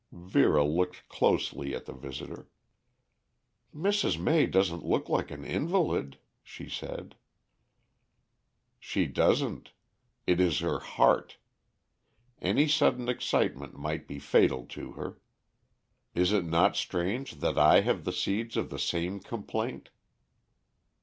Vera 0.11 0.63
looked 0.65 1.07
closely 1.09 1.75
at 1.75 1.85
the 1.85 1.93
visitor. 1.93 2.49
"Mrs. 3.71 4.17
May 4.17 4.47
doesn't 4.47 4.83
look 4.83 5.09
like 5.09 5.29
an 5.29 5.45
invalid," 5.45 6.17
she 6.41 6.67
said. 6.67 7.15
"She 8.79 9.05
doesn't. 9.05 9.73
It 10.25 10.39
is 10.39 10.57
her 10.61 10.79
heart. 10.79 11.37
Any 12.41 12.67
sudden 12.67 13.09
excitement 13.09 13.75
might 13.77 14.07
be 14.07 14.17
fatal 14.17 14.65
to 14.69 14.93
her. 14.93 15.19
Is 16.15 16.31
it 16.31 16.45
not 16.45 16.75
strange 16.75 17.33
that 17.33 17.59
I 17.59 17.81
have 17.81 18.03
the 18.03 18.11
seeds 18.11 18.57
of 18.57 18.71
the 18.71 18.79
same 18.79 19.19
complaint?" 19.19 19.91